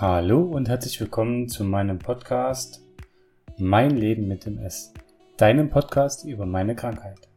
[0.00, 2.84] Hallo und herzlich willkommen zu meinem Podcast
[3.56, 4.94] Mein Leben mit dem S,
[5.36, 7.28] deinem Podcast über meine Krankheit.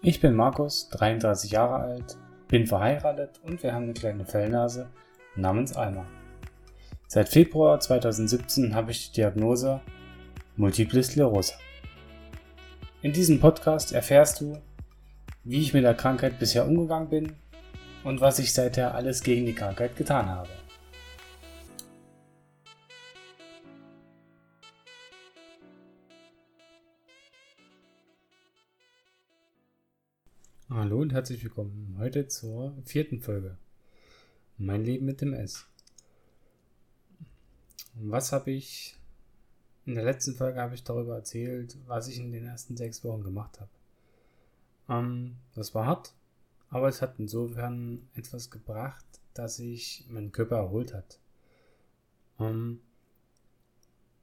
[0.00, 2.18] Ich bin Markus, 33 Jahre alt,
[2.48, 4.88] bin verheiratet und wir haben eine kleine Fellnase
[5.36, 6.04] namens Alma.
[7.06, 9.80] Seit Februar 2017 habe ich die Diagnose
[10.56, 11.54] Multiple Sklerose.
[13.02, 14.58] In diesem Podcast erfährst du,
[15.44, 17.32] wie ich mit der Krankheit bisher umgegangen bin
[18.02, 20.48] und was ich seither alles gegen die Krankheit getan habe.
[30.70, 33.58] Hallo und herzlich willkommen heute zur vierten Folge.
[34.56, 35.66] Mein Leben mit dem S.
[37.94, 38.96] Was habe ich
[39.84, 43.22] in der letzten Folge habe ich darüber erzählt, was ich in den ersten sechs Wochen
[43.22, 43.70] gemacht habe.
[44.88, 46.14] Ähm, das war hart,
[46.70, 51.18] aber es hat insofern etwas gebracht, dass sich mein Körper erholt hat.
[52.38, 52.80] Ähm,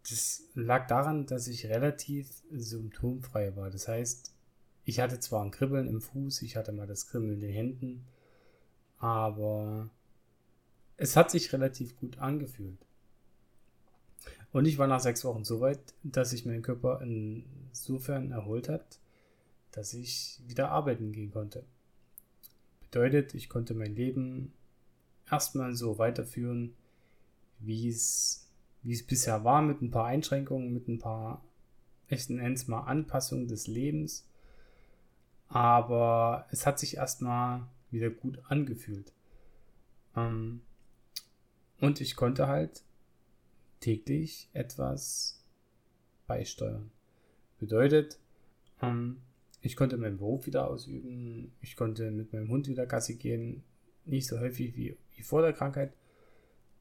[0.10, 3.70] das lag daran, dass ich relativ symptomfrei war.
[3.70, 4.34] Das heißt,
[4.90, 8.06] ich hatte zwar ein Kribbeln im Fuß, ich hatte mal das Kribbeln in den Händen,
[8.98, 9.88] aber
[10.98, 12.80] es hat sich relativ gut angefühlt.
[14.52, 19.00] Und ich war nach sechs Wochen so weit, dass sich mein Körper insofern erholt hat,
[19.72, 21.64] dass ich wieder arbeiten gehen konnte.
[22.82, 24.52] Bedeutet, ich konnte mein Leben
[25.30, 26.74] erstmal so weiterführen,
[27.60, 28.50] wie es,
[28.82, 31.44] wie es bisher war, mit ein paar Einschränkungen, mit ein paar
[32.08, 34.26] echten Ends mal Anpassungen des Lebens
[35.50, 39.12] aber es hat sich erstmal wieder gut angefühlt.
[40.16, 40.62] Ähm,
[41.80, 42.84] und ich konnte halt
[43.80, 45.44] täglich etwas
[46.28, 46.92] beisteuern.
[47.60, 48.20] Bedeutet,
[48.82, 49.18] ähm,
[49.62, 53.64] ich konnte meinen Beruf wieder ausüben, ich konnte mit meinem Hund wieder Gassi gehen,
[54.06, 55.94] nicht so häufig wie, wie vor der Krankheit,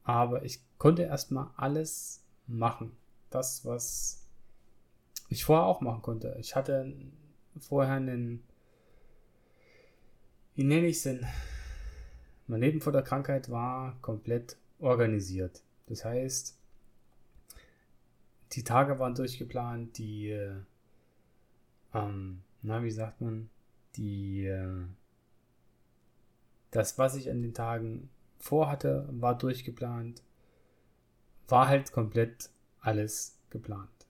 [0.04, 2.92] aber ich konnte erstmal alles machen.
[3.30, 4.26] Das, was
[5.28, 6.36] ich vorher auch machen konnte.
[6.38, 6.94] Ich hatte
[7.58, 8.42] vorher einen
[10.58, 11.24] wie nenne ich es denn?
[12.48, 15.62] Mein Leben vor der Krankheit war komplett organisiert.
[15.86, 16.58] Das heißt,
[18.50, 20.56] die Tage waren durchgeplant, die, äh,
[21.94, 23.48] ähm, na, wie sagt man,
[23.94, 24.82] die, äh,
[26.72, 30.24] das, was ich an den Tagen vorhatte, war durchgeplant,
[31.46, 34.08] war halt komplett alles geplant.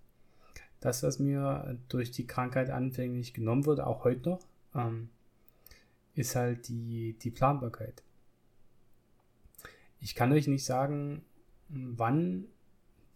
[0.80, 4.40] Das, was mir durch die Krankheit anfänglich genommen wurde, auch heute noch,
[4.74, 5.10] ähm,
[6.18, 8.02] ist halt die, die Planbarkeit.
[10.00, 11.22] Ich kann euch nicht sagen,
[11.68, 12.46] wann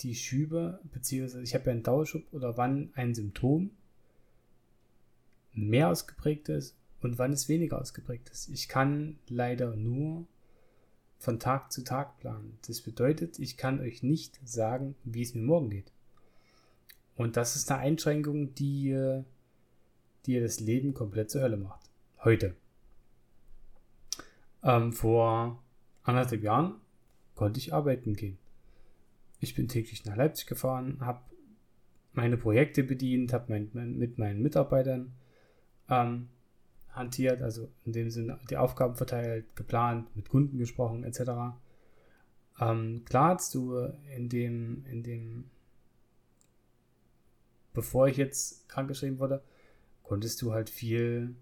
[0.00, 3.70] die Schübe, beziehungsweise ich habe ja einen Dauerschub oder wann ein Symptom
[5.52, 8.48] mehr ausgeprägt ist und wann es weniger ausgeprägt ist.
[8.48, 10.26] Ich kann leider nur
[11.18, 12.58] von Tag zu Tag planen.
[12.66, 15.92] Das bedeutet, ich kann euch nicht sagen, wie es mir morgen geht.
[17.16, 19.22] Und das ist eine Einschränkung, die,
[20.26, 21.90] die das Leben komplett zur Hölle macht.
[22.24, 22.54] Heute.
[24.62, 25.62] Ähm, vor
[26.02, 26.74] anderthalb Jahren
[27.34, 28.38] konnte ich arbeiten gehen.
[29.40, 31.20] Ich bin täglich nach Leipzig gefahren, habe
[32.12, 35.12] meine Projekte bedient, habe mein, mein, mit meinen Mitarbeitern
[35.88, 36.28] ähm,
[36.90, 41.56] hantiert, also in dem Sinne die Aufgaben verteilt, geplant, mit Kunden gesprochen etc.
[42.60, 43.78] Ähm, klar hast du
[44.14, 45.50] in dem, in dem,
[47.72, 49.42] bevor ich jetzt krankgeschrieben wurde,
[50.02, 51.34] konntest du halt viel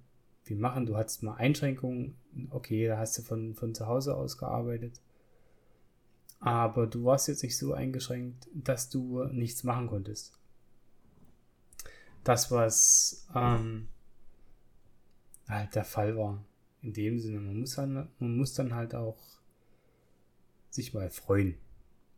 [0.42, 0.86] viel machen.
[0.86, 2.16] Du hattest mal Einschränkungen,
[2.50, 5.00] okay, da hast du von, von zu Hause aus gearbeitet.
[6.40, 10.32] Aber du warst jetzt nicht so eingeschränkt, dass du nichts machen konntest.
[12.24, 13.88] Das, was ähm,
[15.48, 16.42] halt der Fall war.
[16.82, 19.18] In dem Sinne, man muss, dann, man muss dann halt auch
[20.70, 21.56] sich mal freuen.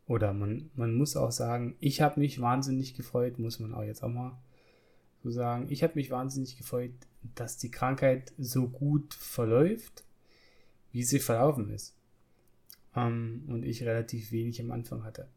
[0.06, 4.04] Oder man, man muss auch sagen, ich habe mich wahnsinnig gefreut, muss man auch jetzt
[4.04, 4.38] auch mal
[5.22, 5.66] so sagen.
[5.70, 6.92] Ich habe mich wahnsinnig gefreut,
[7.34, 10.04] dass die Krankheit so gut verläuft,
[10.90, 11.94] wie sie verlaufen ist.
[12.94, 15.28] Ähm, und ich relativ wenig am Anfang hatte.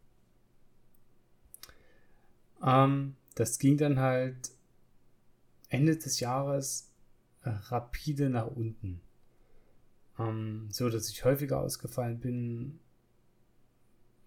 [2.64, 4.52] Ähm, das ging dann halt
[5.70, 6.90] Ende des Jahres
[7.44, 9.02] rapide nach unten.
[10.18, 12.80] Ähm, so dass ich häufiger ausgefallen bin,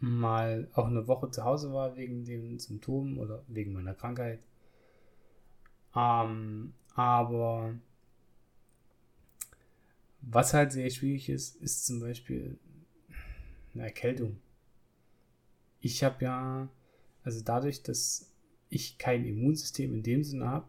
[0.01, 4.41] mal auch eine Woche zu Hause war wegen den Symptomen oder wegen meiner Krankheit.
[5.99, 7.75] Ähm, aber
[10.21, 12.59] was halt sehr schwierig ist, ist zum Beispiel
[13.75, 14.39] eine Erkältung.
[15.81, 16.69] Ich habe ja,
[17.25, 18.31] also dadurch, dass
[18.69, 20.69] ich kein Immunsystem in dem Sinne habe,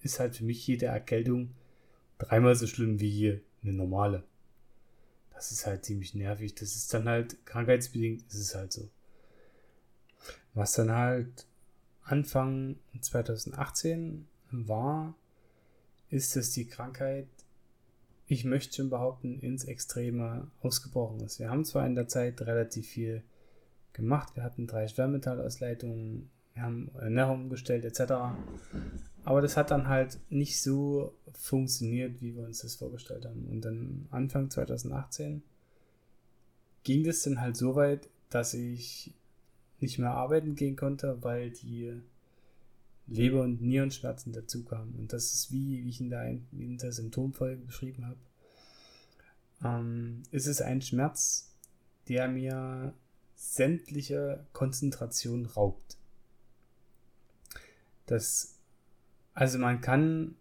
[0.00, 1.54] ist halt für mich jede Erkältung
[2.18, 4.24] dreimal so schlimm wie eine normale.
[5.34, 6.54] das ist halt ziemlich nervig.
[6.54, 8.88] Das ist dann halt krankheitsbedingt, ist es halt so.
[10.54, 11.46] Was dann halt
[12.04, 15.14] Anfang 2018 war,
[16.10, 17.26] ist, dass die Krankheit,
[18.26, 21.38] ich möchte schon behaupten, ins Extreme ausgebrochen ist.
[21.38, 23.22] Wir haben zwar in der Zeit relativ viel
[23.92, 28.12] gemacht, wir hatten drei Schwermetallausleitungen, wir haben Ernährung umgestellt etc.
[29.24, 33.46] Aber das hat dann halt nicht so funktioniert, wie wir uns das vorgestellt haben.
[33.50, 35.42] Und dann Anfang 2018
[36.82, 39.14] ging es dann halt so weit, dass ich
[39.80, 42.00] nicht mehr arbeiten gehen konnte, weil die
[43.06, 44.94] Leber- und Nierenschmerzen dazu kamen.
[44.94, 48.18] Und das ist wie, wie ich in der, in der Symptomfolge beschrieben habe.
[49.64, 51.52] Ähm, ist ein Schmerz,
[52.08, 52.94] der mir
[53.34, 55.96] sämtliche Konzentration raubt.
[58.06, 58.58] Das,
[59.34, 60.36] also man kann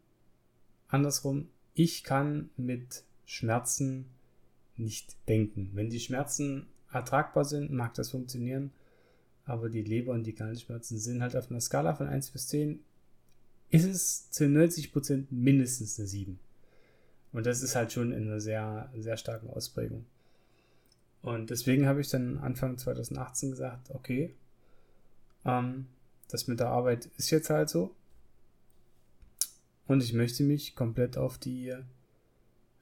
[0.88, 4.06] andersrum, ich kann mit Schmerzen
[4.78, 5.72] nicht denken.
[5.74, 8.72] Wenn die Schmerzen ertragbar sind, mag das funktionieren,
[9.46, 12.80] aber die Leber- und die Gallenschmerzen sind halt auf einer Skala von 1 bis 10,
[13.70, 16.40] ist es zu 90% mindestens eine 7.
[17.34, 20.06] Und das ist halt schon in einer sehr, sehr starken Ausprägung.
[21.22, 24.34] Und deswegen habe ich dann Anfang 2018 gesagt, okay,
[25.46, 25.88] ähm,
[26.28, 27.96] das mit der Arbeit ist jetzt halt so.
[29.88, 31.76] Und ich möchte mich komplett auf die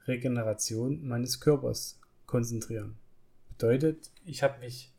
[0.06, 2.96] Regeneration meines Körpers konzentrieren.
[3.50, 4.92] Bedeutet, ich habe mich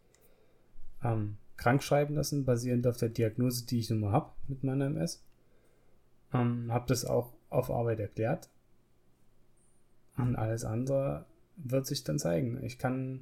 [1.03, 4.87] ähm, krank schreiben lassen, basierend auf der Diagnose, die ich nun mal habe mit meiner
[4.87, 5.23] MS.
[6.33, 8.49] Ähm, habe das auch auf Arbeit erklärt.
[10.17, 11.25] Und alles andere
[11.57, 12.63] wird sich dann zeigen.
[12.63, 13.21] Ich kann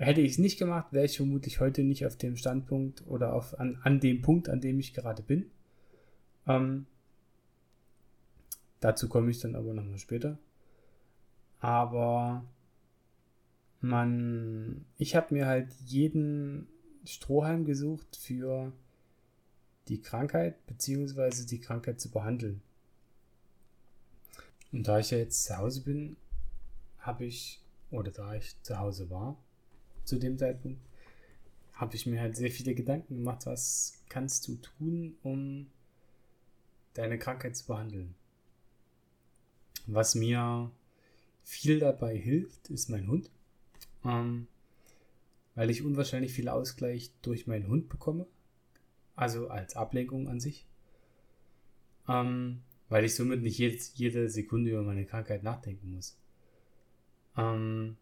[0.00, 3.60] Hätte ich es nicht gemacht, wäre ich vermutlich heute nicht auf dem Standpunkt oder auf,
[3.60, 5.50] an, an dem Punkt, an dem ich gerade bin.
[6.46, 6.86] Ähm,
[8.80, 10.38] dazu komme ich dann aber nochmal später.
[11.58, 12.46] Aber
[13.82, 16.66] man, ich habe mir halt jeden
[17.04, 18.72] Strohhalm gesucht für
[19.88, 22.62] die Krankheit beziehungsweise die Krankheit zu behandeln.
[24.72, 26.16] Und da ich ja jetzt zu Hause bin,
[26.98, 27.60] habe ich,
[27.90, 29.36] oder da ich zu Hause war,
[30.04, 30.80] zu dem Zeitpunkt,
[31.72, 35.66] habe ich mir halt sehr viele Gedanken gemacht, was kannst du tun, um
[36.94, 38.14] deine Krankheit zu behandeln.
[39.86, 40.70] Was mir
[41.42, 43.30] viel dabei hilft, ist mein Hund,
[44.04, 44.46] ähm,
[45.54, 48.26] weil ich unwahrscheinlich viel Ausgleich durch meinen Hund bekomme,
[49.16, 50.66] also als Ablenkung an sich,
[52.08, 56.16] ähm, weil ich somit nicht jede, jede Sekunde über meine Krankheit nachdenken muss.
[57.36, 57.96] Ähm,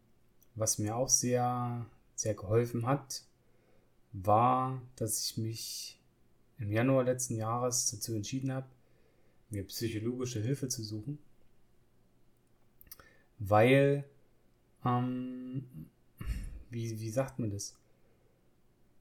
[0.54, 1.86] was mir auch sehr
[2.18, 3.22] sehr geholfen hat,
[4.12, 6.00] war, dass ich mich
[6.58, 8.66] im Januar letzten Jahres dazu entschieden habe,
[9.50, 11.18] mir psychologische Hilfe zu suchen,
[13.38, 14.04] weil,
[14.84, 15.88] ähm,
[16.70, 17.76] wie, wie sagt man das?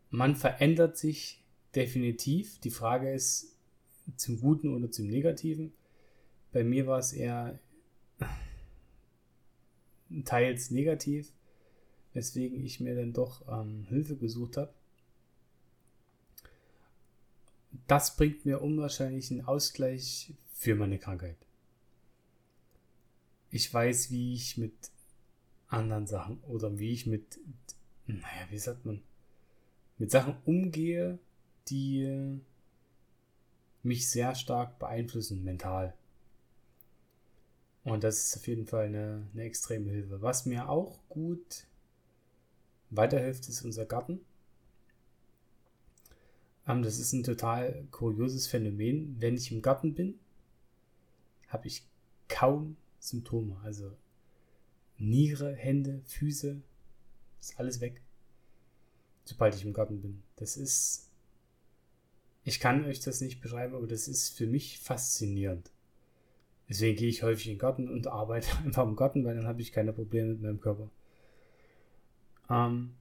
[0.09, 1.43] Man verändert sich
[1.75, 2.59] definitiv.
[2.59, 3.55] Die Frage ist
[4.15, 5.73] zum Guten oder zum Negativen.
[6.51, 7.59] Bei mir war es eher
[10.23, 11.31] teils negativ,
[12.13, 14.73] weswegen ich mir dann doch ähm, Hilfe gesucht habe.
[17.87, 21.37] Das bringt mir unwahrscheinlich einen Ausgleich für meine Krankheit.
[23.51, 24.73] Ich weiß, wie ich mit
[25.67, 27.39] anderen Sachen oder wie ich mit,
[28.05, 29.01] naja, wie sagt man,
[29.97, 31.19] mit Sachen umgehe,
[31.69, 32.39] die
[33.83, 35.93] mich sehr stark beeinflussen mental.
[37.83, 40.21] Und das ist auf jeden Fall eine, eine extreme Hilfe.
[40.21, 41.65] Was mir auch gut
[42.89, 44.19] weiterhilft, ist unser Garten.
[46.67, 49.15] Ähm, das ist ein total kurioses Phänomen.
[49.19, 50.19] Wenn ich im Garten bin,
[51.47, 51.85] habe ich
[52.27, 53.57] kaum Symptome.
[53.63, 53.93] Also
[54.97, 56.61] Niere, Hände, Füße,
[57.39, 58.01] ist alles weg.
[59.25, 60.23] Sobald ich im Garten bin.
[60.37, 61.09] Das ist.
[62.43, 65.69] Ich kann euch das nicht beschreiben, aber das ist für mich faszinierend.
[66.69, 69.61] Deswegen gehe ich häufig in den Garten und arbeite einfach im Garten, weil dann habe
[69.61, 70.89] ich keine Probleme mit meinem Körper.
[72.49, 72.93] Ähm,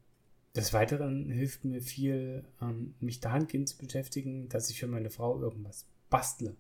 [0.55, 5.41] des Weiteren hilft mir viel, ähm, mich dahingehend zu beschäftigen, dass ich für meine Frau
[5.41, 6.57] irgendwas bastle.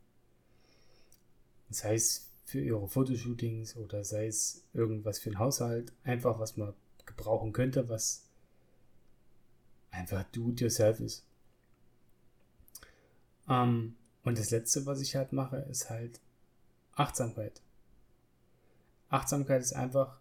[1.71, 6.74] Sei es für ihre Fotoshootings oder sei es irgendwas für den Haushalt, einfach was man
[7.04, 8.24] gebrauchen könnte, was
[9.90, 11.26] einfach do it yourself ist.
[13.48, 16.20] Ähm, und das letzte, was ich halt mache, ist halt
[16.92, 17.60] Achtsamkeit.
[19.08, 20.20] Achtsamkeit ist einfach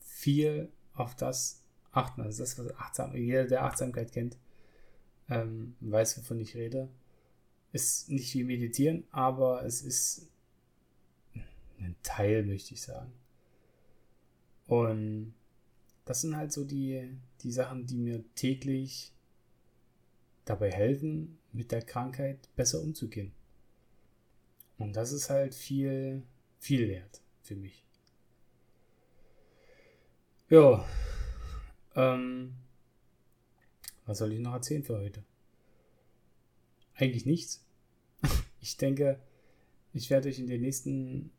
[0.00, 2.20] viel auf das achten.
[2.20, 4.36] Also das, was achtsam, jeder, der Achtsamkeit kennt,
[5.30, 6.90] ähm, weiß, wovon ich rede.
[7.72, 10.28] Ist nicht wie Meditieren, aber es ist
[11.78, 13.12] ein Teil, möchte ich sagen.
[14.66, 15.34] Und
[16.04, 17.10] das sind halt so die,
[17.42, 19.12] die Sachen, die mir täglich
[20.44, 23.32] dabei helfen, mit der Krankheit besser umzugehen.
[24.78, 26.22] Und das ist halt viel,
[26.58, 27.84] viel wert für mich.
[30.48, 30.86] Ja,
[31.96, 32.54] ähm,
[34.04, 35.24] was soll ich noch erzählen für heute?
[36.94, 37.64] Eigentlich nichts.
[38.58, 39.20] Ich denke,
[39.92, 41.30] ich werde euch in den nächsten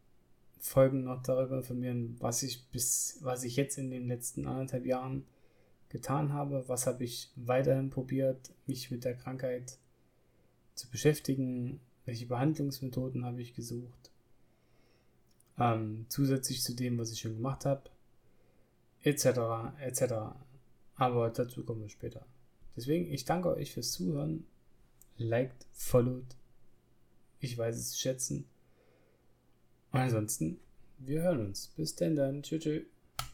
[0.59, 5.25] Folgen noch darüber informieren, was ich bis, was ich jetzt in den letzten anderthalb Jahren
[5.89, 9.77] getan habe, was habe ich weiterhin probiert, mich mit der Krankheit
[10.73, 14.11] zu beschäftigen, welche Behandlungsmethoden habe ich gesucht,
[15.57, 17.89] ähm, zusätzlich zu dem, was ich schon gemacht habe,
[19.03, 19.25] etc.,
[19.79, 20.13] etc.
[20.95, 22.25] Aber dazu kommen wir später.
[22.75, 24.45] Deswegen, ich danke euch fürs Zuhören.
[25.17, 26.35] Liked, followed.
[27.39, 28.45] Ich weiß es zu schätzen.
[30.03, 30.59] Ansonsten,
[30.99, 31.71] wir hören uns.
[31.75, 32.43] Bis denn dann.
[32.43, 32.63] Tschüss.
[32.63, 32.83] tschüss.